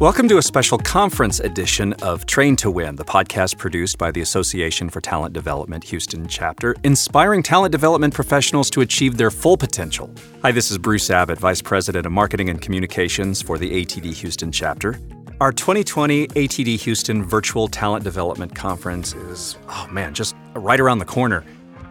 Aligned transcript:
Welcome 0.00 0.28
to 0.28 0.38
a 0.38 0.42
special 0.42 0.78
conference 0.78 1.40
edition 1.40 1.92
of 1.94 2.24
Train 2.24 2.54
to 2.58 2.70
Win, 2.70 2.94
the 2.94 3.04
podcast 3.04 3.58
produced 3.58 3.98
by 3.98 4.12
the 4.12 4.20
Association 4.20 4.88
for 4.88 5.00
Talent 5.00 5.34
Development 5.34 5.82
Houston 5.82 6.28
chapter, 6.28 6.76
inspiring 6.84 7.42
talent 7.42 7.72
development 7.72 8.14
professionals 8.14 8.70
to 8.70 8.80
achieve 8.82 9.16
their 9.16 9.32
full 9.32 9.56
potential. 9.56 10.08
Hi, 10.42 10.52
this 10.52 10.70
is 10.70 10.78
Bruce 10.78 11.10
Abbott, 11.10 11.40
Vice 11.40 11.60
President 11.60 12.06
of 12.06 12.12
Marketing 12.12 12.48
and 12.48 12.62
Communications 12.62 13.42
for 13.42 13.58
the 13.58 13.84
ATD 13.84 14.14
Houston 14.14 14.52
chapter. 14.52 15.00
Our 15.40 15.50
2020 15.50 16.28
ATD 16.28 16.78
Houston 16.78 17.24
Virtual 17.24 17.66
Talent 17.66 18.04
Development 18.04 18.54
Conference 18.54 19.16
is, 19.16 19.58
oh 19.68 19.88
man, 19.90 20.14
just 20.14 20.36
right 20.54 20.78
around 20.78 21.00
the 21.00 21.06
corner. 21.06 21.44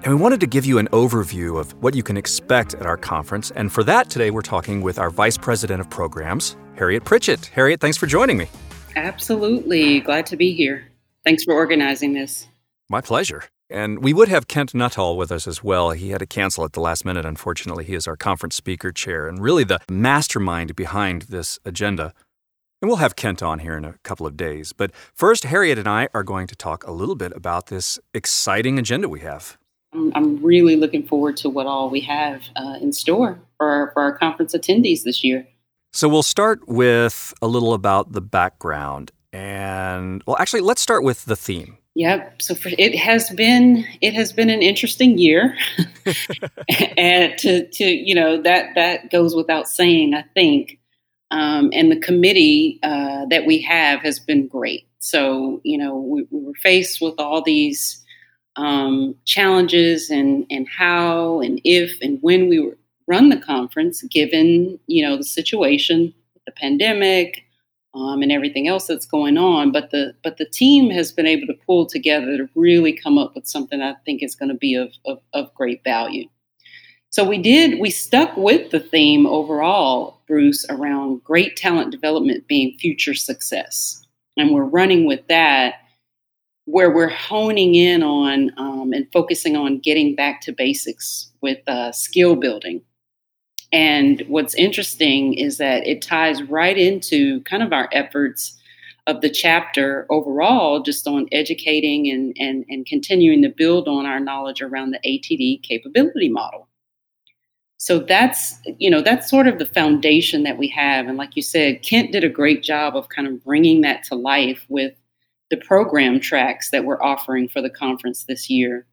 And 0.06 0.16
we 0.16 0.22
wanted 0.22 0.40
to 0.40 0.48
give 0.48 0.66
you 0.66 0.78
an 0.78 0.88
overview 0.94 1.60
of 1.60 1.74
what 1.84 1.94
you 1.94 2.04
can 2.04 2.16
expect 2.16 2.74
at 2.76 2.86
our 2.86 2.96
conference. 2.96 3.52
And 3.52 3.70
for 3.70 3.84
that, 3.84 4.10
today 4.10 4.32
we're 4.32 4.44
talking 4.44 4.82
with 4.82 4.98
our 4.98 5.10
Vice 5.10 5.38
President 5.38 5.82
of 5.82 5.90
Programs, 5.90 6.56
Harriet 6.78 7.04
Pritchett. 7.04 7.48
Harriet, 7.48 7.82
thanks 7.82 7.98
for 7.98 8.06
joining 8.06 8.38
me. 8.38 8.48
Absolutely. 8.96 10.00
Glad 10.00 10.26
to 10.28 10.36
be 10.36 10.54
here. 10.54 10.86
Thanks 11.24 11.44
for 11.44 11.54
organizing 11.54 12.14
this. 12.14 12.48
My 12.90 13.02
pleasure. 13.02 13.46
And 13.70 14.02
we 14.02 14.14
would 14.14 14.30
have 14.30 14.48
Kent 14.48 14.74
Nuttall 14.74 15.18
with 15.18 15.32
us 15.32 15.46
as 15.46 15.62
well. 15.62 15.92
He 15.92 16.12
had 16.12 16.20
to 16.20 16.26
cancel 16.26 16.64
at 16.64 16.74
the 16.74 16.80
last 16.80 17.04
minute, 17.04 17.26
unfortunately. 17.26 17.84
He 17.84 17.96
is 17.96 18.08
our 18.08 18.16
conference 18.16 18.56
speaker 18.56 18.92
chair 18.92 19.28
and 19.28 19.42
really 19.42 19.66
the 19.66 19.80
mastermind 19.90 20.76
behind 20.76 21.24
this 21.24 21.60
agenda. 21.66 22.14
And 22.82 22.88
we'll 22.88 22.98
have 22.98 23.16
Kent 23.16 23.44
on 23.44 23.60
here 23.60 23.76
in 23.76 23.84
a 23.84 23.96
couple 24.04 24.26
of 24.26 24.38
days. 24.38 24.72
But 24.72 24.92
first, 25.14 25.46
Harriet 25.46 25.78
and 25.78 25.88
I 25.88 26.08
are 26.14 26.24
going 26.24 26.48
to 26.48 26.56
talk 26.56 26.86
a 26.86 26.92
little 26.92 27.16
bit 27.16 27.34
about 27.36 27.68
this 27.68 28.00
exciting 28.14 28.80
agenda 28.80 29.10
we 29.10 29.20
have. 29.22 29.58
I'm 29.94 30.44
really 30.44 30.76
looking 30.76 31.06
forward 31.06 31.38
to 31.38 31.50
what 31.50 31.66
all 31.66 31.90
we 31.90 32.02
have 32.02 32.44
uh, 32.56 32.78
in 32.80 32.94
store 32.94 33.40
for 33.58 33.68
our, 33.68 33.92
for 33.92 34.02
our 34.04 34.18
conference 34.18 34.56
attendees 34.56 35.04
this 35.04 35.24
year. 35.24 35.48
So 35.94 36.08
we'll 36.08 36.24
start 36.24 36.68
with 36.68 37.34
a 37.42 37.48
little 37.48 37.74
about 37.74 38.12
the 38.12 38.22
background. 38.22 39.12
And 39.34 40.24
well, 40.26 40.38
actually, 40.40 40.62
let's 40.62 40.82
start 40.82 41.04
with 41.04 41.26
the 41.26 41.36
theme. 41.36 41.78
Yep. 41.96 42.42
So 42.44 42.54
for, 42.54 42.70
it 42.78 42.96
has 42.96 43.32
been 43.32 43.84
it 44.02 44.14
has 44.14 44.32
been 44.32 44.52
an 44.52 44.62
interesting 44.62 45.18
year, 45.18 45.58
and 46.98 47.36
to 47.40 47.68
to 47.68 47.86
you 47.86 48.14
know 48.14 48.40
that 48.42 48.76
that 48.76 49.10
goes 49.10 49.36
without 49.36 49.68
saying. 49.68 50.14
I 50.14 50.24
think, 50.36 50.80
um, 51.32 51.72
and 51.74 51.92
the 51.92 52.00
committee 52.00 52.80
uh, 52.84 53.26
that 53.32 53.48
we 53.48 53.64
have 53.64 54.02
has 54.02 54.20
been 54.20 54.48
great. 54.48 54.88
So 55.00 55.60
you 55.64 55.80
know 55.80 55.98
we, 55.98 56.28
we 56.30 56.46
were 56.46 56.54
faced 56.62 57.02
with 57.02 57.16
all 57.18 57.42
these 57.42 58.04
um, 58.58 59.16
challenges 59.26 60.12
and 60.12 60.46
and 60.52 60.68
how 60.68 61.42
and 61.42 61.60
if 61.64 62.00
and 62.02 62.20
when 62.22 62.48
we 62.48 62.60
were 62.60 62.78
run 63.08 63.30
the 63.30 63.38
conference, 63.38 64.04
given 64.04 64.80
you 64.88 65.08
know 65.08 65.18
the 65.18 65.24
situation, 65.24 66.14
the 66.46 66.52
pandemic, 66.52 67.44
um, 67.98 68.22
and 68.22 68.32
everything 68.32 68.68
else 68.68 68.88
that's 68.88 69.06
going 69.06 69.38
on. 69.38 69.72
But 69.72 69.92
the 69.92 70.14
but 70.24 70.38
the 70.38 70.46
team 70.46 70.90
has 70.92 71.12
been 71.12 71.26
able 71.26 71.48
to 71.48 71.60
pull 71.66 71.86
together 71.86 72.38
to 72.38 72.50
really 72.56 72.94
come 72.94 73.18
up 73.18 73.34
with 73.36 73.48
something 73.48 73.82
I 73.82 73.96
think 74.06 74.22
is 74.22 74.36
going 74.36 74.50
to 74.50 74.56
be 74.56 74.76
of, 74.76 74.92
of, 75.06 75.20
of 75.34 75.54
great 75.56 75.84
value. 75.84 76.28
So 77.10 77.28
we 77.28 77.38
did 77.38 77.80
we 77.80 77.90
stuck 77.90 78.36
with 78.38 78.72
the 78.72 78.80
theme 78.80 79.26
overall, 79.26 80.22
Bruce, 80.28 80.66
around 80.70 81.24
great 81.24 81.56
talent 81.56 81.92
development 81.92 82.48
being 82.48 82.78
future 82.78 83.16
success, 83.16 84.06
and 84.36 84.52
we're 84.52 84.64
running 84.64 85.06
with 85.06 85.26
that. 85.28 85.76
Where 86.70 86.94
we're 86.94 87.08
honing 87.08 87.76
in 87.76 88.04
on 88.04 88.52
um, 88.58 88.92
and 88.92 89.08
focusing 89.14 89.56
on 89.56 89.80
getting 89.80 90.16
back 90.16 90.42
to 90.42 90.52
basics 90.52 91.32
with 91.42 91.60
uh, 91.66 91.94
skill 91.94 92.36
building, 92.36 92.82
and 93.72 94.24
what's 94.28 94.56
interesting 94.56 95.34
is 95.34 95.58
that 95.58 95.86
it 95.86 96.02
ties 96.02 96.42
right 96.44 96.78
into 96.78 97.42
kind 97.42 97.64
of 97.64 97.74
our 97.74 97.90
efforts 97.92 98.58
of 99.08 99.22
the 99.22 99.30
chapter 99.30 100.06
overall, 100.10 100.82
just 100.82 101.08
on 101.08 101.28
educating 101.32 102.10
and, 102.10 102.36
and, 102.38 102.66
and 102.70 102.86
continuing 102.86 103.42
to 103.42 103.50
build 103.50 103.88
on 103.88 104.06
our 104.06 104.20
knowledge 104.20 104.62
around 104.62 104.92
the 104.92 105.00
ATD 105.06 105.64
capability 105.64 106.30
model. 106.30 106.68
So 107.80 108.00
that's 108.00 108.56
you 108.80 108.90
know 108.90 109.02
that's 109.02 109.30
sort 109.30 109.48
of 109.48 109.60
the 109.60 109.68
foundation 109.68 110.44
that 110.44 110.58
we 110.58 110.68
have, 110.70 111.08
and 111.08 111.18
like 111.18 111.36
you 111.36 111.44
said, 111.44 111.84
Kent 111.84 112.12
did 112.12 112.24
a 112.24 112.30
great 112.30 112.64
job 112.64 112.96
of 112.96 113.10
kind 113.10 113.28
of 113.28 113.44
bringing 113.44 113.82
that 113.82 114.04
to 114.06 114.16
life 114.16 114.66
with 114.68 114.94
the 115.52 115.58
program 115.58 116.20
tracks 116.20 116.72
that 116.72 116.86
we're 116.86 117.02
offering 117.02 117.48
for 117.48 117.62
the 117.62 117.70
conference 117.70 118.24
this 118.24 118.50
year. 118.50 118.88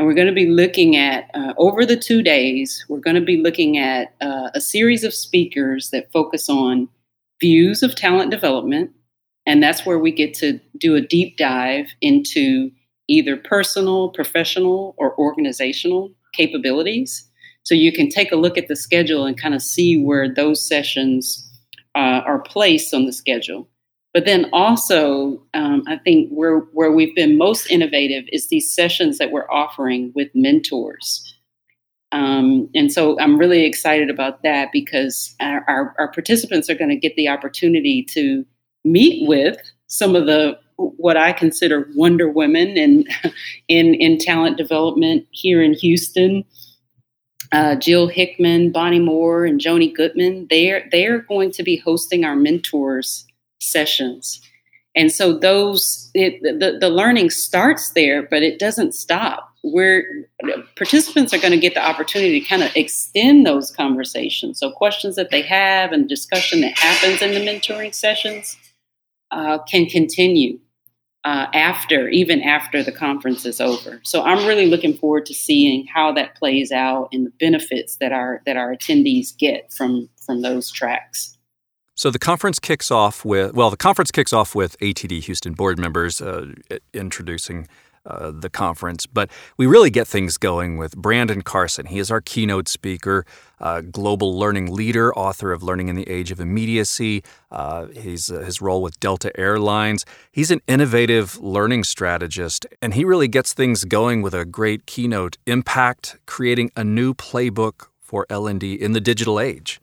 And 0.00 0.06
we're 0.06 0.14
going 0.14 0.28
to 0.28 0.32
be 0.32 0.46
looking 0.46 0.96
at, 0.96 1.30
uh, 1.34 1.52
over 1.58 1.84
the 1.84 1.94
two 1.94 2.22
days, 2.22 2.86
we're 2.88 3.00
going 3.00 3.16
to 3.16 3.20
be 3.20 3.36
looking 3.36 3.76
at 3.76 4.14
uh, 4.22 4.48
a 4.54 4.58
series 4.58 5.04
of 5.04 5.12
speakers 5.12 5.90
that 5.90 6.10
focus 6.10 6.48
on 6.48 6.88
views 7.38 7.82
of 7.82 7.94
talent 7.94 8.30
development. 8.30 8.92
And 9.44 9.62
that's 9.62 9.84
where 9.84 9.98
we 9.98 10.10
get 10.10 10.32
to 10.38 10.58
do 10.78 10.96
a 10.96 11.02
deep 11.02 11.36
dive 11.36 11.88
into 12.00 12.70
either 13.08 13.36
personal, 13.36 14.08
professional, 14.08 14.94
or 14.96 15.14
organizational 15.18 16.14
capabilities. 16.32 17.28
So 17.64 17.74
you 17.74 17.92
can 17.92 18.08
take 18.08 18.32
a 18.32 18.36
look 18.36 18.56
at 18.56 18.68
the 18.68 18.76
schedule 18.76 19.26
and 19.26 19.38
kind 19.38 19.54
of 19.54 19.60
see 19.60 20.02
where 20.02 20.32
those 20.32 20.66
sessions 20.66 21.46
uh, 21.94 22.22
are 22.24 22.40
placed 22.40 22.94
on 22.94 23.04
the 23.04 23.12
schedule. 23.12 23.68
But 24.12 24.24
then 24.24 24.46
also, 24.52 25.42
um, 25.54 25.84
I 25.86 25.96
think 25.96 26.30
where 26.30 26.58
where 26.72 26.90
we've 26.90 27.14
been 27.14 27.38
most 27.38 27.70
innovative 27.70 28.24
is 28.32 28.48
these 28.48 28.70
sessions 28.70 29.18
that 29.18 29.30
we're 29.30 29.50
offering 29.50 30.12
with 30.14 30.28
mentors. 30.34 31.36
Um, 32.12 32.68
and 32.74 32.92
so 32.92 33.18
I'm 33.20 33.38
really 33.38 33.64
excited 33.64 34.10
about 34.10 34.42
that 34.42 34.70
because 34.72 35.36
our, 35.38 35.64
our, 35.68 35.94
our 35.96 36.10
participants 36.10 36.68
are 36.68 36.74
going 36.74 36.90
to 36.90 36.96
get 36.96 37.14
the 37.14 37.28
opportunity 37.28 38.02
to 38.10 38.44
meet 38.84 39.28
with 39.28 39.58
some 39.86 40.16
of 40.16 40.26
the 40.26 40.58
what 40.76 41.16
I 41.16 41.32
consider 41.32 41.88
wonder 41.94 42.28
women 42.28 42.68
in 42.76 43.04
in, 43.68 43.94
in 43.94 44.18
talent 44.18 44.56
development 44.56 45.26
here 45.30 45.62
in 45.62 45.74
Houston. 45.74 46.44
Uh, 47.52 47.74
Jill 47.74 48.06
Hickman, 48.06 48.70
Bonnie 48.70 49.00
Moore, 49.00 49.44
and 49.44 49.60
Joni 49.60 49.92
Goodman. 49.92 50.46
They're 50.50 50.88
they're 50.90 51.18
going 51.18 51.50
to 51.52 51.62
be 51.62 51.76
hosting 51.76 52.24
our 52.24 52.36
mentors 52.36 53.26
sessions. 53.60 54.40
And 54.96 55.12
so 55.12 55.38
those 55.38 56.10
it, 56.14 56.42
the, 56.42 56.78
the 56.80 56.90
learning 56.90 57.30
starts 57.30 57.90
there, 57.90 58.22
but 58.22 58.42
it 58.42 58.58
doesn't 58.58 58.94
stop. 58.94 59.46
Where 59.62 60.04
participants 60.74 61.34
are 61.34 61.38
going 61.38 61.52
to 61.52 61.58
get 61.58 61.74
the 61.74 61.86
opportunity 61.86 62.40
to 62.40 62.46
kind 62.46 62.62
of 62.62 62.74
extend 62.74 63.46
those 63.46 63.70
conversations. 63.70 64.58
So 64.58 64.72
questions 64.72 65.16
that 65.16 65.30
they 65.30 65.42
have 65.42 65.92
and 65.92 66.08
discussion 66.08 66.62
that 66.62 66.78
happens 66.78 67.20
in 67.20 67.34
the 67.34 67.40
mentoring 67.40 67.94
sessions 67.94 68.56
uh, 69.30 69.58
can 69.58 69.84
continue 69.84 70.58
uh, 71.24 71.46
after, 71.52 72.08
even 72.08 72.40
after 72.40 72.82
the 72.82 72.90
conference 72.90 73.44
is 73.44 73.60
over. 73.60 74.00
So 74.02 74.22
I'm 74.22 74.46
really 74.46 74.66
looking 74.66 74.96
forward 74.96 75.26
to 75.26 75.34
seeing 75.34 75.86
how 75.86 76.12
that 76.12 76.36
plays 76.36 76.72
out 76.72 77.10
and 77.12 77.26
the 77.26 77.32
benefits 77.38 77.96
that 77.96 78.12
our 78.12 78.40
that 78.46 78.56
our 78.56 78.74
attendees 78.74 79.36
get 79.36 79.72
from 79.72 80.08
from 80.24 80.40
those 80.40 80.72
tracks. 80.72 81.36
So 82.00 82.10
the 82.10 82.18
conference 82.18 82.58
kicks 82.58 82.90
off 82.90 83.26
with, 83.26 83.52
well, 83.52 83.68
the 83.68 83.76
conference 83.76 84.10
kicks 84.10 84.32
off 84.32 84.54
with 84.54 84.78
ATD 84.78 85.20
Houston 85.24 85.52
board 85.52 85.78
members 85.78 86.22
uh, 86.22 86.46
introducing 86.94 87.68
uh, 88.06 88.30
the 88.30 88.48
conference, 88.48 89.04
but 89.04 89.30
we 89.58 89.66
really 89.66 89.90
get 89.90 90.08
things 90.08 90.38
going 90.38 90.78
with 90.78 90.96
Brandon 90.96 91.42
Carson. 91.42 91.84
He 91.84 91.98
is 91.98 92.10
our 92.10 92.22
keynote 92.22 92.68
speaker, 92.68 93.26
uh, 93.60 93.82
global 93.82 94.38
learning 94.38 94.72
leader, 94.72 95.14
author 95.14 95.52
of 95.52 95.62
Learning 95.62 95.88
in 95.88 95.94
the 95.94 96.08
Age 96.08 96.30
of 96.30 96.40
Immediacy. 96.40 97.22
Uh, 97.50 97.88
he's 97.88 98.30
uh, 98.30 98.38
his 98.38 98.62
role 98.62 98.80
with 98.80 98.98
Delta 98.98 99.30
Airlines. 99.38 100.06
He's 100.32 100.50
an 100.50 100.62
innovative 100.66 101.38
learning 101.38 101.84
strategist, 101.84 102.64
and 102.80 102.94
he 102.94 103.04
really 103.04 103.28
gets 103.28 103.52
things 103.52 103.84
going 103.84 104.22
with 104.22 104.32
a 104.32 104.46
great 104.46 104.86
keynote 104.86 105.36
impact, 105.46 106.16
creating 106.24 106.70
a 106.74 106.82
new 106.82 107.12
playbook 107.12 107.88
for 108.00 108.24
L&D 108.30 108.72
in 108.72 108.92
the 108.92 109.02
digital 109.02 109.38
age. 109.38 109.79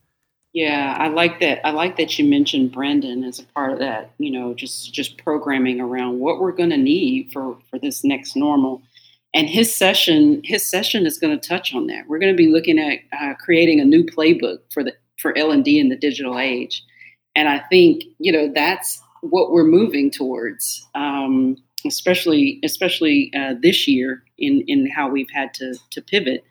Yeah, 0.58 0.96
I 1.00 1.10
like 1.10 1.40
that. 1.42 1.64
I 1.64 1.70
like 1.70 1.98
that 1.98 2.18
you 2.18 2.26
mentioned 2.28 2.72
Brendan 2.72 3.24
as 3.24 3.38
a 3.40 3.44
part 3.54 3.74
of 3.74 3.80
that. 3.80 4.12
You 4.18 4.32
know, 4.32 4.56
just 4.56 4.92
just 4.92 5.18
programming 5.20 5.80
around 5.80 6.18
what 6.20 6.40
we're 6.40 6.52
going 6.52 6.72
to 6.72 6.78
need 6.78 7.32
for 7.32 7.60
for 7.70 7.78
this 7.78 8.04
next 8.04 8.36
normal. 8.36 8.82
And 9.36 9.48
his 9.48 9.74
session, 9.76 10.42
his 10.44 10.66
session 10.66 11.06
is 11.06 11.20
going 11.20 11.40
to 11.40 11.48
touch 11.48 11.76
on 11.76 11.86
that. 11.88 12.08
We're 12.08 12.18
going 12.18 12.34
to 12.34 12.38
be 12.38 12.50
looking 12.52 12.80
at 12.80 13.00
uh, 13.22 13.36
creating 13.36 13.80
a 13.80 13.86
new 13.86 14.04
playbook 14.04 14.60
for 14.74 14.84
the 14.84 14.94
for 15.20 15.38
L 15.38 15.52
and 15.52 15.64
D 15.64 15.80
in 15.80 15.90
the 15.90 15.96
digital 15.96 16.40
age. 16.40 16.84
And 17.36 17.48
I 17.48 17.60
think 17.70 18.04
you 18.18 18.32
know 18.32 18.52
that's 18.52 19.00
what 19.22 19.52
we're 19.52 19.64
moving 19.64 20.10
towards, 20.10 20.88
um, 20.96 21.58
especially 21.86 22.60
especially 22.64 23.32
uh, 23.38 23.54
this 23.62 23.88
year 23.88 24.24
in 24.40 24.64
in 24.68 24.90
how 24.90 25.08
we've 25.08 25.30
had 25.32 25.54
to 25.56 25.76
to 25.92 26.02
pivot. 26.02 26.44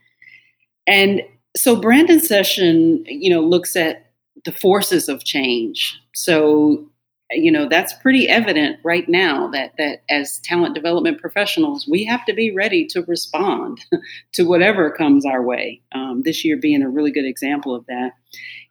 And 0.87 1.23
so 1.56 1.75
Brandon's 1.76 2.29
session, 2.29 3.05
you 3.06 3.31
know, 3.31 3.41
looks 3.41 3.76
at 3.76 4.11
the 4.44 4.53
forces 4.53 5.08
of 5.08 5.25
change. 5.25 5.99
So, 6.14 6.88
you 7.31 7.50
know, 7.50 7.69
that's 7.69 7.93
pretty 7.94 8.29
evident 8.29 8.79
right 8.85 9.08
now 9.08 9.49
that 9.49 9.73
that 9.79 10.03
as 10.08 10.38
talent 10.44 10.75
development 10.75 11.20
professionals, 11.20 11.88
we 11.88 12.05
have 12.05 12.25
to 12.26 12.32
be 12.32 12.55
ready 12.55 12.87
to 12.87 13.03
respond 13.03 13.85
to 14.35 14.44
whatever 14.44 14.91
comes 14.91 15.26
our 15.26 15.43
way. 15.43 15.81
Um, 15.93 16.23
this 16.25 16.44
year 16.44 16.56
being 16.56 16.82
a 16.82 16.88
really 16.88 17.11
good 17.11 17.25
example 17.25 17.75
of 17.75 17.85
that. 17.87 18.12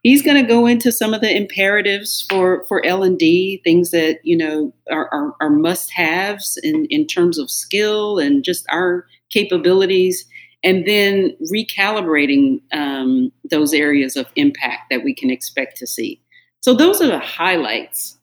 he's 0.03 0.21
going 0.21 0.41
to 0.41 0.47
go 0.47 0.67
into 0.67 0.91
some 0.91 1.13
of 1.13 1.21
the 1.21 1.35
imperatives 1.35 2.25
for 2.29 2.63
for 2.67 2.85
L 2.85 3.03
and 3.03 3.19
D, 3.19 3.61
things 3.63 3.91
that 3.91 4.19
you 4.23 4.37
know 4.37 4.73
are, 4.89 5.09
are, 5.11 5.33
are 5.41 5.49
must 5.49 5.91
haves 5.91 6.57
in 6.63 6.85
in 6.85 7.07
terms 7.07 7.37
of 7.37 7.49
skill 7.49 8.19
and 8.19 8.43
just 8.43 8.65
our 8.69 9.05
capabilities, 9.29 10.25
and 10.65 10.85
then 10.85 11.37
recalibrating 11.53 12.59
um, 12.73 13.31
those 13.49 13.71
areas 13.73 14.17
of 14.17 14.25
impact 14.35 14.89
that 14.89 15.03
we 15.03 15.13
can 15.13 15.29
expect 15.29 15.77
to 15.77 15.87
see. 15.87 16.19
So 16.61 16.73
those 16.73 16.99
are 17.01 17.07
the 17.07 17.19
highlights 17.19 18.17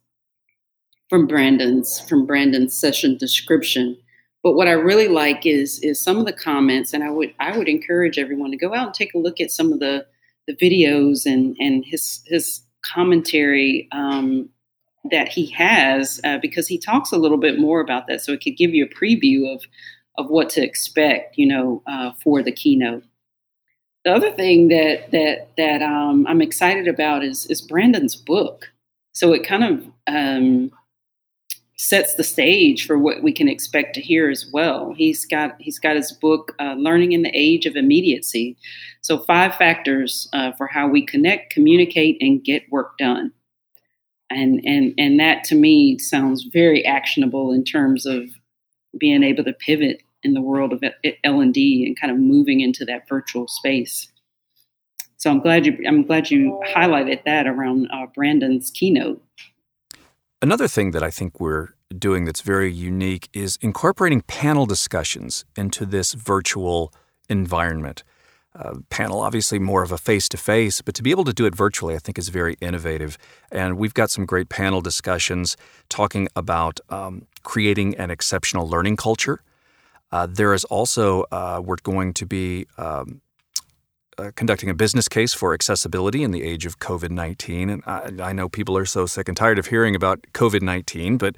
from 1.08 1.26
Brandon's 1.26 2.00
from 2.00 2.26
Brandon's 2.26 2.74
session 2.74 3.16
description. 3.16 3.96
But 4.42 4.54
what 4.54 4.66
I 4.66 4.72
really 4.72 5.06
like 5.06 5.46
is 5.46 5.78
is 5.80 6.02
some 6.02 6.18
of 6.18 6.26
the 6.26 6.32
comments, 6.32 6.92
and 6.92 7.04
I 7.04 7.10
would 7.10 7.32
I 7.38 7.56
would 7.56 7.68
encourage 7.68 8.18
everyone 8.18 8.50
to 8.50 8.56
go 8.56 8.74
out 8.74 8.86
and 8.86 8.94
take 8.94 9.14
a 9.14 9.18
look 9.18 9.40
at 9.40 9.52
some 9.52 9.72
of 9.72 9.78
the 9.78 10.04
the 10.48 10.56
videos 10.56 11.24
and 11.24 11.56
and 11.60 11.84
his 11.86 12.24
his 12.26 12.62
commentary 12.84 13.88
um, 13.92 14.48
that 15.12 15.28
he 15.28 15.46
has 15.52 16.20
uh, 16.24 16.38
because 16.42 16.66
he 16.66 16.78
talks 16.78 17.12
a 17.12 17.18
little 17.18 17.38
bit 17.38 17.60
more 17.60 17.80
about 17.80 18.08
that, 18.08 18.20
so 18.20 18.32
it 18.32 18.42
could 18.42 18.56
give 18.56 18.74
you 18.74 18.84
a 18.84 18.88
preview 18.88 19.54
of 19.54 19.62
of 20.18 20.28
what 20.28 20.50
to 20.50 20.62
expect, 20.62 21.38
you 21.38 21.46
know, 21.46 21.82
uh, 21.86 22.12
for 22.22 22.42
the 22.42 22.52
keynote. 22.52 23.04
The 24.04 24.12
other 24.12 24.32
thing 24.32 24.68
that 24.68 25.10
that 25.12 25.50
that 25.56 25.82
um, 25.82 26.26
I'm 26.26 26.42
excited 26.42 26.88
about 26.88 27.24
is 27.24 27.46
is 27.46 27.60
Brandon's 27.60 28.16
book. 28.16 28.68
So 29.12 29.32
it 29.32 29.46
kind 29.46 29.64
of 29.64 29.86
um, 30.06 30.72
sets 31.76 32.14
the 32.14 32.24
stage 32.24 32.86
for 32.86 32.96
what 32.96 33.22
we 33.22 33.32
can 33.32 33.48
expect 33.48 33.94
to 33.94 34.00
hear 34.00 34.30
as 34.30 34.48
well. 34.52 34.92
He's 34.96 35.24
got 35.24 35.56
he's 35.60 35.78
got 35.78 35.96
his 35.96 36.12
book 36.12 36.54
uh, 36.58 36.74
"Learning 36.78 37.12
in 37.12 37.22
the 37.22 37.32
Age 37.34 37.66
of 37.66 37.76
Immediacy." 37.76 38.56
So 39.02 39.18
five 39.18 39.54
factors 39.56 40.28
uh, 40.32 40.52
for 40.52 40.66
how 40.66 40.88
we 40.88 41.04
connect, 41.04 41.52
communicate, 41.52 42.18
and 42.20 42.42
get 42.42 42.70
work 42.70 42.98
done. 42.98 43.32
And 44.30 44.60
and 44.64 44.94
and 44.98 45.20
that 45.20 45.44
to 45.44 45.54
me 45.54 45.98
sounds 45.98 46.44
very 46.44 46.84
actionable 46.84 47.52
in 47.52 47.64
terms 47.64 48.06
of 48.06 48.24
being 48.98 49.22
able 49.22 49.44
to 49.44 49.52
pivot 49.52 50.02
in 50.22 50.34
the 50.34 50.40
world 50.40 50.72
of 50.72 50.82
L 51.24 51.40
and 51.40 51.52
D 51.52 51.84
and 51.86 51.98
kind 51.98 52.12
of 52.12 52.18
moving 52.18 52.60
into 52.60 52.84
that 52.84 53.08
virtual 53.08 53.48
space. 53.48 54.08
So 55.16 55.30
I'm 55.30 55.40
glad 55.40 55.66
you 55.66 55.78
I'm 55.86 56.04
glad 56.04 56.30
you 56.30 56.60
highlighted 56.74 57.24
that 57.24 57.46
around 57.46 57.88
uh, 57.92 58.06
Brandon's 58.14 58.70
keynote. 58.70 59.22
Another 60.40 60.66
thing 60.66 60.90
that 60.90 61.02
I 61.02 61.10
think 61.10 61.38
we're 61.38 61.68
doing 61.96 62.24
that's 62.24 62.40
very 62.40 62.72
unique 62.72 63.28
is 63.32 63.58
incorporating 63.60 64.22
panel 64.22 64.66
discussions 64.66 65.44
into 65.56 65.86
this 65.86 66.14
virtual 66.14 66.92
environment. 67.28 68.02
Uh, 68.54 68.74
panel, 68.90 69.20
obviously, 69.20 69.58
more 69.58 69.82
of 69.82 69.92
a 69.92 69.98
face 69.98 70.28
to 70.28 70.36
face, 70.36 70.82
but 70.82 70.94
to 70.94 71.02
be 71.02 71.10
able 71.10 71.24
to 71.24 71.32
do 71.32 71.46
it 71.46 71.54
virtually, 71.54 71.94
I 71.94 71.98
think 71.98 72.18
is 72.18 72.28
very 72.28 72.56
innovative. 72.60 73.16
And 73.50 73.78
we've 73.78 73.94
got 73.94 74.10
some 74.10 74.26
great 74.26 74.50
panel 74.50 74.82
discussions 74.82 75.56
talking 75.88 76.28
about 76.36 76.80
um, 76.90 77.26
creating 77.42 77.96
an 77.96 78.10
exceptional 78.10 78.68
learning 78.68 78.96
culture. 78.96 79.42
Uh, 80.10 80.26
there 80.26 80.52
is 80.52 80.64
also, 80.64 81.24
uh, 81.32 81.60
we're 81.64 81.76
going 81.82 82.12
to 82.12 82.26
be 82.26 82.66
um, 82.76 83.22
uh, 84.18 84.30
conducting 84.36 84.68
a 84.68 84.74
business 84.74 85.08
case 85.08 85.32
for 85.32 85.54
accessibility 85.54 86.22
in 86.22 86.32
the 86.32 86.42
age 86.42 86.66
of 86.66 86.78
COVID 86.78 87.10
19. 87.10 87.70
And 87.70 87.82
I, 87.86 88.10
I, 88.22 88.32
know 88.32 88.48
people 88.48 88.76
are 88.76 88.84
so 88.84 89.06
sick 89.06 89.26
and 89.26 89.36
tired 89.36 89.58
of 89.58 89.66
hearing 89.66 89.94
about 89.94 90.20
COVID 90.34 90.60
19, 90.60 91.16
but 91.16 91.34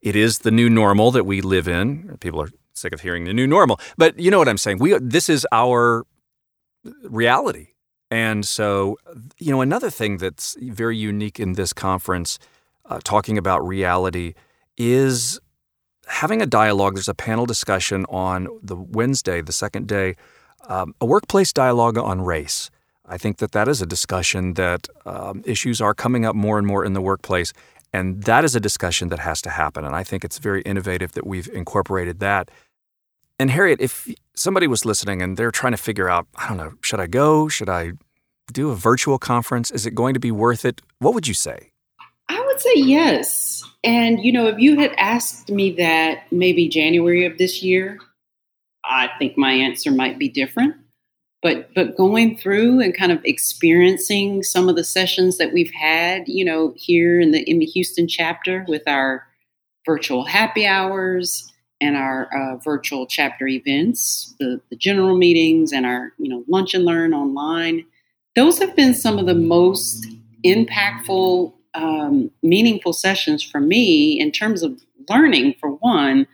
it 0.00 0.16
is 0.16 0.38
the 0.38 0.50
new 0.50 0.70
normal 0.70 1.10
that 1.10 1.26
we 1.26 1.42
live 1.42 1.68
in. 1.68 2.16
People 2.20 2.40
are 2.40 2.48
sick 2.72 2.94
of 2.94 3.02
hearing 3.02 3.24
the 3.24 3.34
new 3.34 3.46
normal. 3.46 3.78
But 3.98 4.18
you 4.18 4.30
know 4.30 4.38
what 4.38 4.48
I'm 4.48 4.58
saying? 4.58 4.78
We, 4.78 4.96
this 4.98 5.28
is 5.28 5.46
our 5.52 6.06
reality. 7.02 7.68
And 8.10 8.46
so, 8.46 8.98
you 9.38 9.52
know, 9.52 9.60
another 9.60 9.90
thing 9.90 10.16
that's 10.16 10.56
very 10.60 10.96
unique 10.96 11.38
in 11.38 11.52
this 11.52 11.72
conference, 11.72 12.38
uh, 12.86 12.98
talking 13.04 13.38
about 13.38 13.66
reality, 13.66 14.34
is 14.80 15.38
having 16.06 16.40
a 16.40 16.46
dialogue. 16.46 16.94
There's 16.94 17.08
a 17.08 17.14
panel 17.14 17.44
discussion 17.44 18.06
on 18.08 18.48
the 18.62 18.76
Wednesday, 18.76 19.42
the 19.42 19.52
second 19.52 19.86
day 19.86 20.16
um, 20.68 20.94
a 21.00 21.06
workplace 21.06 21.52
dialogue 21.52 21.98
on 21.98 22.22
race. 22.22 22.70
I 23.06 23.18
think 23.18 23.38
that 23.38 23.52
that 23.52 23.68
is 23.68 23.82
a 23.82 23.86
discussion 23.86 24.54
that 24.54 24.88
um, 25.04 25.42
issues 25.44 25.80
are 25.80 25.94
coming 25.94 26.24
up 26.24 26.36
more 26.36 26.58
and 26.58 26.66
more 26.66 26.84
in 26.84 26.92
the 26.92 27.00
workplace, 27.00 27.52
and 27.92 28.22
that 28.24 28.44
is 28.44 28.54
a 28.54 28.60
discussion 28.60 29.08
that 29.08 29.18
has 29.18 29.42
to 29.42 29.50
happen. 29.50 29.84
And 29.84 29.96
I 29.96 30.04
think 30.04 30.24
it's 30.24 30.38
very 30.38 30.62
innovative 30.62 31.12
that 31.12 31.26
we've 31.26 31.48
incorporated 31.48 32.20
that. 32.20 32.50
And 33.38 33.50
Harriet, 33.50 33.80
if 33.80 34.08
somebody 34.34 34.66
was 34.66 34.84
listening 34.84 35.22
and 35.22 35.36
they're 35.36 35.50
trying 35.50 35.72
to 35.72 35.78
figure 35.78 36.08
out, 36.08 36.26
I 36.36 36.46
don't 36.46 36.56
know, 36.56 36.74
should 36.82 37.00
I 37.00 37.06
go? 37.06 37.48
Should 37.48 37.68
I 37.68 37.92
do 38.52 38.70
a 38.70 38.76
virtual 38.76 39.18
conference? 39.18 39.70
Is 39.70 39.86
it 39.86 39.94
going 39.94 40.14
to 40.14 40.20
be 40.20 40.30
worth 40.30 40.64
it? 40.64 40.80
What 40.98 41.14
would 41.14 41.26
you 41.26 41.34
say? 41.34 41.69
Say 42.60 42.74
yes. 42.76 43.64
And, 43.82 44.22
you 44.22 44.32
know, 44.32 44.46
if 44.46 44.58
you 44.58 44.78
had 44.78 44.92
asked 44.98 45.48
me 45.50 45.72
that 45.72 46.30
maybe 46.30 46.68
January 46.68 47.24
of 47.24 47.38
this 47.38 47.62
year, 47.62 47.98
I 48.84 49.08
think 49.18 49.38
my 49.38 49.52
answer 49.52 49.90
might 49.90 50.18
be 50.18 50.28
different. 50.28 50.76
But 51.42 51.72
but 51.74 51.96
going 51.96 52.36
through 52.36 52.80
and 52.80 52.94
kind 52.94 53.10
of 53.10 53.24
experiencing 53.24 54.42
some 54.42 54.68
of 54.68 54.76
the 54.76 54.84
sessions 54.84 55.38
that 55.38 55.54
we've 55.54 55.72
had, 55.72 56.28
you 56.28 56.44
know, 56.44 56.74
here 56.76 57.18
in 57.18 57.30
the 57.30 57.42
in 57.48 57.60
the 57.60 57.64
Houston 57.64 58.06
chapter 58.06 58.66
with 58.68 58.82
our 58.86 59.26
virtual 59.86 60.26
happy 60.26 60.66
hours 60.66 61.50
and 61.80 61.96
our 61.96 62.28
uh, 62.34 62.56
virtual 62.56 63.06
chapter 63.06 63.48
events, 63.48 64.34
the, 64.38 64.60
the 64.68 64.76
general 64.76 65.16
meetings 65.16 65.72
and 65.72 65.86
our 65.86 66.12
you 66.18 66.28
know 66.28 66.44
lunch 66.46 66.74
and 66.74 66.84
learn 66.84 67.14
online, 67.14 67.86
those 68.36 68.58
have 68.58 68.76
been 68.76 68.92
some 68.92 69.18
of 69.18 69.24
the 69.24 69.34
most 69.34 70.06
impactful, 70.44 71.54
um, 71.74 72.30
meaningful 72.42 72.92
sessions 72.92 73.42
for 73.42 73.60
me 73.60 74.20
in 74.20 74.32
terms 74.32 74.62
of 74.62 74.80
learning, 75.08 75.54
for 75.60 75.70
one, 75.70 76.26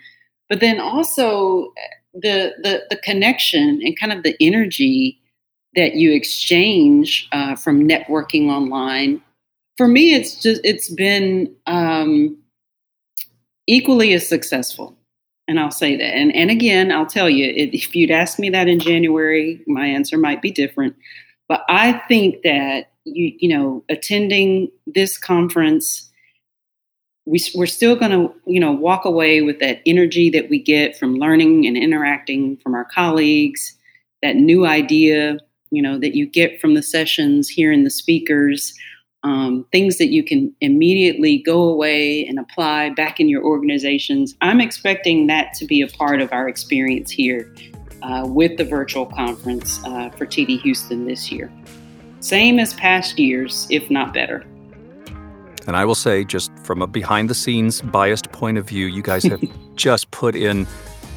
but 0.48 0.60
then 0.60 0.80
also 0.80 1.72
the 2.14 2.54
the 2.62 2.84
the 2.90 2.96
connection 2.96 3.80
and 3.82 3.98
kind 3.98 4.12
of 4.12 4.22
the 4.22 4.36
energy 4.40 5.20
that 5.74 5.94
you 5.94 6.12
exchange 6.12 7.28
uh, 7.32 7.54
from 7.54 7.86
networking 7.86 8.48
online. 8.48 9.20
For 9.76 9.88
me 9.88 10.14
it's 10.14 10.40
just 10.40 10.60
it's 10.64 10.88
been 10.90 11.54
um, 11.66 12.38
equally 13.66 14.12
as 14.12 14.28
successful 14.28 14.96
and 15.48 15.60
i'll 15.60 15.70
say 15.70 15.96
that. 15.96 16.14
And, 16.14 16.34
and 16.34 16.50
again 16.50 16.92
i'll 16.92 17.06
tell 17.06 17.28
you 17.28 17.52
if 17.56 17.94
you'd 17.94 18.10
asked 18.10 18.38
me 18.38 18.50
that 18.50 18.68
in 18.68 18.78
january 18.78 19.60
my 19.66 19.86
answer 19.86 20.16
might 20.16 20.42
be 20.42 20.50
different 20.50 20.96
but 21.48 21.64
i 21.68 21.92
think 22.08 22.42
that 22.42 22.92
you 23.06 23.34
you 23.38 23.48
know 23.48 23.84
attending 23.88 24.70
this 24.86 25.16
conference 25.16 26.10
we, 27.24 27.40
we're 27.54 27.66
still 27.66 27.96
going 27.96 28.10
to 28.10 28.32
you 28.46 28.60
know 28.60 28.72
walk 28.72 29.04
away 29.04 29.40
with 29.40 29.58
that 29.60 29.80
energy 29.86 30.28
that 30.30 30.50
we 30.50 30.60
get 30.60 30.96
from 30.96 31.14
learning 31.14 31.66
and 31.66 31.76
interacting 31.76 32.56
from 32.58 32.74
our 32.74 32.86
colleagues 32.92 33.74
that 34.22 34.36
new 34.36 34.66
idea 34.66 35.38
you 35.70 35.80
know 35.80 35.98
that 35.98 36.14
you 36.14 36.26
get 36.26 36.60
from 36.60 36.74
the 36.74 36.82
sessions 36.82 37.48
hearing 37.48 37.84
the 37.84 37.90
speakers 37.90 38.74
um, 39.22 39.66
things 39.72 39.98
that 39.98 40.12
you 40.12 40.22
can 40.22 40.54
immediately 40.60 41.38
go 41.38 41.64
away 41.64 42.24
and 42.26 42.38
apply 42.38 42.90
back 42.90 43.18
in 43.18 43.28
your 43.28 43.42
organizations. 43.42 44.36
I'm 44.40 44.60
expecting 44.60 45.26
that 45.26 45.52
to 45.54 45.64
be 45.64 45.80
a 45.80 45.88
part 45.88 46.20
of 46.20 46.32
our 46.32 46.48
experience 46.48 47.10
here 47.10 47.52
uh, 48.02 48.24
with 48.24 48.56
the 48.56 48.64
virtual 48.64 49.06
conference 49.06 49.82
uh, 49.84 50.10
for 50.10 50.26
td 50.26 50.60
houston 50.60 51.06
this 51.06 51.32
year 51.32 51.50
same 52.20 52.58
as 52.58 52.74
past 52.74 53.18
years 53.18 53.66
if 53.70 53.90
not 53.90 54.12
better 54.12 54.44
and 55.66 55.76
I 55.76 55.84
will 55.84 55.96
say, 55.96 56.24
just 56.24 56.56
from 56.60 56.80
a 56.80 56.86
behind 56.86 57.28
the 57.28 57.34
scenes 57.34 57.80
biased 57.80 58.30
point 58.30 58.56
of 58.56 58.68
view, 58.68 58.86
you 58.86 59.02
guys 59.02 59.24
have 59.24 59.42
just 59.74 60.10
put 60.10 60.36
in 60.36 60.66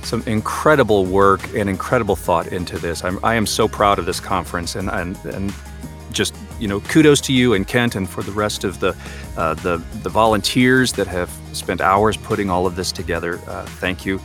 some 0.03 0.23
incredible 0.25 1.05
work 1.05 1.41
and 1.55 1.69
incredible 1.69 2.15
thought 2.15 2.47
into 2.47 2.79
this. 2.79 3.03
I'm, 3.03 3.23
I 3.23 3.35
am 3.35 3.45
so 3.45 3.67
proud 3.67 3.99
of 3.99 4.05
this 4.05 4.19
conference 4.19 4.75
and, 4.75 4.89
and, 4.89 5.17
and 5.25 5.53
just, 6.11 6.35
you 6.59 6.67
know, 6.67 6.79
kudos 6.81 7.21
to 7.21 7.33
you 7.33 7.53
and 7.53 7.67
Kent 7.67 7.95
and 7.95 8.09
for 8.09 8.23
the 8.23 8.31
rest 8.31 8.63
of 8.63 8.79
the, 8.79 8.95
uh, 9.37 9.53
the, 9.55 9.77
the 10.01 10.09
volunteers 10.09 10.93
that 10.93 11.05
have 11.05 11.29
spent 11.53 11.81
hours 11.81 12.17
putting 12.17 12.49
all 12.49 12.65
of 12.65 12.75
this 12.75 12.91
together. 12.91 13.39
Uh, 13.47 13.65
thank 13.65 14.05
you. 14.05 14.19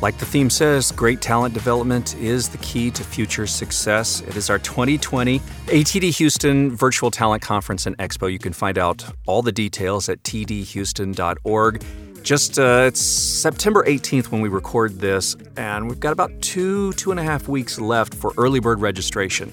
Like 0.00 0.16
the 0.18 0.26
theme 0.26 0.48
says, 0.48 0.92
great 0.92 1.20
talent 1.20 1.54
development 1.54 2.14
is 2.16 2.48
the 2.48 2.58
key 2.58 2.88
to 2.92 3.02
future 3.02 3.48
success. 3.48 4.20
It 4.20 4.36
is 4.36 4.48
our 4.48 4.60
2020 4.60 5.40
ATD 5.40 6.16
Houston 6.18 6.70
Virtual 6.70 7.10
Talent 7.10 7.42
Conference 7.42 7.84
and 7.84 7.98
Expo. 7.98 8.30
You 8.30 8.38
can 8.38 8.52
find 8.52 8.78
out 8.78 9.04
all 9.26 9.42
the 9.42 9.50
details 9.50 10.08
at 10.08 10.22
tdhouston.org. 10.22 11.82
Just 12.22 12.60
uh, 12.60 12.84
it's 12.86 13.00
September 13.00 13.84
18th 13.84 14.30
when 14.30 14.40
we 14.40 14.48
record 14.48 15.00
this, 15.00 15.34
and 15.56 15.88
we've 15.88 15.98
got 15.98 16.12
about 16.12 16.30
two, 16.42 16.92
two 16.92 17.10
and 17.10 17.18
a 17.18 17.22
half 17.24 17.48
weeks 17.48 17.80
left 17.80 18.14
for 18.14 18.32
early 18.36 18.60
bird 18.60 18.80
registration. 18.80 19.52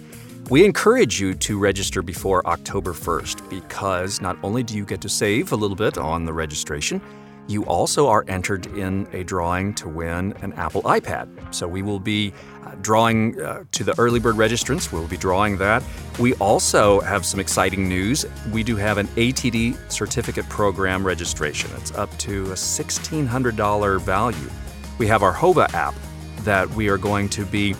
We 0.52 0.64
encourage 0.64 1.20
you 1.20 1.34
to 1.34 1.58
register 1.58 2.04
before 2.04 2.46
October 2.46 2.94
1st 2.94 3.50
because 3.50 4.22
not 4.22 4.38
only 4.44 4.62
do 4.62 4.78
you 4.78 4.86
get 4.86 5.02
to 5.02 5.10
save 5.10 5.54
a 5.54 5.56
little 5.56 5.76
bit 5.76 5.98
on 5.98 6.26
the 6.26 6.34
registration, 6.34 7.02
you 7.48 7.64
also 7.66 8.08
are 8.08 8.26
entered 8.28 8.66
in 8.78 9.08
a 9.14 9.24
drawing 9.24 9.74
to 9.76 9.88
win 9.88 10.34
an 10.42 10.54
Apple 10.54 10.82
iPad. 10.84 11.54
So 11.54 11.68
we 11.68 11.82
will 11.82 12.00
be 12.00 12.34
uh, 12.66 12.72
drawing 12.82 13.40
uh, 13.40 13.64
to 13.72 13.84
the 13.84 13.94
early 14.00 14.20
bird 14.20 14.36
registrants. 14.36 14.92
We'll 14.92 15.08
be 15.08 15.18
drawing 15.18 15.58
that. 15.58 15.84
We 16.20 16.34
also 16.36 17.02
have 17.02 17.26
some 17.26 17.40
exciting 17.40 17.88
news. 17.88 18.26
We 18.52 18.64
do 18.64 18.76
have 18.76 18.98
an 18.98 19.08
ATD 19.10 19.92
certificate 19.92 20.48
program 20.50 21.06
registration. 21.06 21.70
It's 21.78 21.94
up 21.94 22.16
to 22.20 22.46
a 22.52 22.56
$1,600 22.56 24.02
value. 24.02 24.50
We 24.98 25.08
have 25.08 25.24
our 25.24 25.34
Whova 25.34 25.72
app 25.74 25.94
that 26.40 26.70
we 26.70 26.90
are 26.90 26.98
going 26.98 27.30
to 27.30 27.46
be 27.46 27.76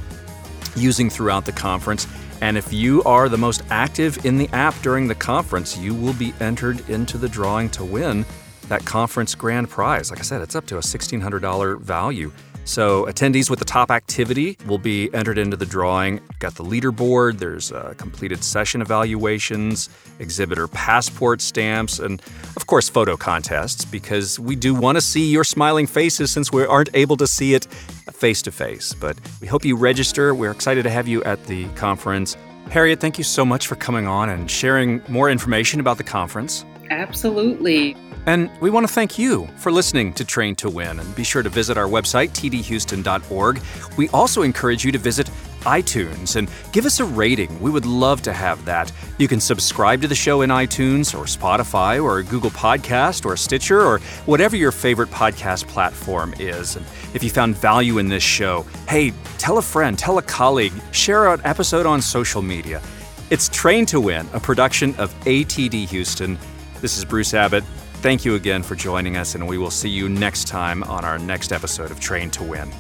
using 0.76 1.10
throughout 1.10 1.46
the 1.46 1.52
conference. 1.52 2.08
And 2.42 2.58
if 2.58 2.72
you 2.72 3.02
are 3.04 3.30
the 3.30 3.38
most 3.38 3.64
active 3.70 4.26
in 4.26 4.38
the 4.38 4.50
app 4.50 4.80
during 4.82 5.08
the 5.08 5.16
conference, 5.16 5.78
you 5.78 5.96
will 5.96 6.14
be 6.14 6.34
entered 6.42 6.88
into 6.90 7.18
the 7.18 7.30
drawing 7.30 7.70
to 7.70 7.86
win 7.86 8.26
that 8.70 8.86
conference 8.86 9.36
grand 9.36 9.70
prize. 9.70 10.10
Like 10.10 10.20
I 10.20 10.24
said, 10.24 10.42
it's 10.42 10.56
up 10.56 10.66
to 10.68 10.78
a 10.78 10.82
$1,600 10.82 11.82
value. 11.82 12.32
So 12.66 13.06
attendees 13.06 13.48
with 13.48 13.60
the 13.60 13.66
top 13.66 13.92
activity 13.92 14.58
will 14.66 14.80
be 14.80 15.14
entered 15.14 15.38
into 15.38 15.56
the 15.56 15.68
drawing. 15.68 16.20
Got 16.40 16.56
the 16.56 16.64
leaderboard, 16.64 17.38
there's 17.38 17.72
uh, 17.72 17.94
completed 17.96 18.44
session 18.44 18.82
evaluations, 18.82 19.88
exhibitor 20.18 20.68
passport 20.68 21.42
stamps, 21.42 22.00
and 22.00 22.20
of 22.58 22.66
course 22.66 22.90
photo 22.90 23.16
contests 23.18 23.86
because 23.86 24.40
we 24.40 24.56
do 24.56 24.74
want 24.74 24.98
to 24.98 25.02
see 25.02 25.30
your 25.30 25.44
smiling 25.44 25.86
faces 25.86 26.32
since 26.32 26.52
we 26.52 26.66
aren't 26.66 26.90
able 26.96 27.18
to 27.18 27.28
see 27.28 27.54
it 27.54 27.66
face 28.12 28.42
to 28.42 28.52
face. 28.52 28.94
But 28.94 29.16
we 29.42 29.48
hope 29.48 29.64
you 29.64 29.76
register. 29.76 30.34
We're 30.34 30.52
excited 30.52 30.84
to 30.84 30.90
have 30.90 31.08
you 31.08 31.24
at 31.24 31.46
the 31.46 31.68
conference. 31.76 32.36
Harriet, 32.72 33.00
thank 33.00 33.20
you 33.20 33.24
so 33.24 33.46
much 33.46 33.68
for 33.68 33.76
coming 33.76 34.08
on 34.08 34.30
and 34.30 34.50
sharing 34.50 35.04
more 35.08 35.30
information 35.30 35.80
about 35.80 35.98
the 35.98 36.04
conference. 36.04 36.66
Absolutely. 36.90 37.96
And 38.26 38.50
we 38.60 38.70
want 38.70 38.88
to 38.88 38.92
thank 38.92 39.20
you 39.20 39.48
for 39.58 39.72
listening 39.72 40.14
to 40.14 40.26
Train 40.26 40.56
to 40.56 40.70
Win. 40.70 41.00
And 41.00 41.16
be 41.16 41.24
sure 41.24 41.44
to 41.44 41.50
visit 41.50 41.78
our 41.78 41.88
website, 41.88 42.30
tdhouston.org. 42.30 43.62
We 43.98 44.10
also 44.10 44.42
encourage 44.42 44.84
you 44.84 44.92
to 44.92 44.98
visit 44.98 45.30
iTunes 45.62 46.36
and 46.36 46.50
give 46.72 46.86
us 46.86 47.00
a 47.00 47.06
rating. 47.06 47.60
We 47.60 47.72
would 47.72 47.86
love 47.86 48.22
to 48.24 48.34
have 48.34 48.64
that. 48.66 48.92
You 49.18 49.28
can 49.28 49.40
subscribe 49.40 50.02
to 50.02 50.08
the 50.08 50.16
show 50.16 50.42
in 50.42 50.50
iTunes 50.50 51.18
or 51.18 51.26
Spotify 51.26 52.04
or 52.04 52.24
Google 52.24 52.52
Podcast 52.52 53.26
or 53.26 53.36
Stitcher 53.36 53.82
or 53.82 54.00
whatever 54.26 54.56
your 54.56 54.72
favorite 54.72 55.10
podcast 55.10 55.68
platform 55.68 56.34
is. 56.40 56.76
And 56.76 56.86
if 57.14 57.24
you 57.24 57.30
found 57.30 57.58
value 57.58 57.98
in 57.98 58.10
this 58.10 58.24
show, 58.24 58.66
hey, 58.88 59.12
tell 59.38 59.58
a 59.58 59.62
friend, 59.62 59.98
tell 59.98 60.18
a 60.18 60.24
colleague, 60.24 60.74
share 60.92 61.32
an 61.34 61.42
episode 61.44 61.86
on 61.86 62.02
social 62.02 62.42
media. 62.42 62.82
It's 63.30 63.50
Train 63.50 63.86
to 63.88 64.00
Win, 64.00 64.28
a 64.34 64.40
production 64.40 64.96
of 64.96 65.14
ATD 65.22 65.90
Houston. 65.90 66.38
This 66.82 66.98
is 66.98 67.06
Bruce 67.06 67.34
Abbott. 67.34 67.64
Thank 68.06 68.24
you 68.24 68.36
again 68.36 68.62
for 68.62 68.76
joining 68.76 69.18
us, 69.18 69.34
and 69.34 69.48
we 69.48 69.58
will 69.58 69.72
see 69.72 69.90
you 69.90 70.08
next 70.08 70.48
time 70.48 70.84
on 70.84 71.04
our 71.04 71.18
next 71.18 71.52
episode 71.52 71.90
of 71.90 72.00
Train 72.00 72.30
to 72.38 72.44
Win. 72.44 72.72